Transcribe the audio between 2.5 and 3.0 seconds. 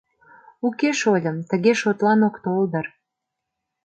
дыр.